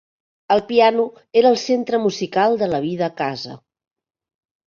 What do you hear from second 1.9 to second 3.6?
musical de la vida a casa.